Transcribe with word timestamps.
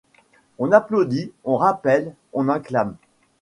On 0.57 0.71
applaudit, 0.71 1.31
on 1.43 1.57
rappelle, 1.57 2.15
on 2.33 2.49
acclame! 2.49 2.95